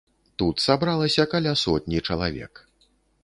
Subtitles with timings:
[0.41, 2.53] Тут сабралася каля сотні чалавек.